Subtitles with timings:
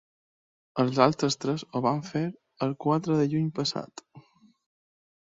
[0.83, 2.23] Els altres tres ho van fer
[2.67, 4.03] el quatre de juny passat.